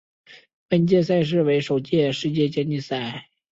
[0.67, 3.27] 本届赛事为首届世界接力赛。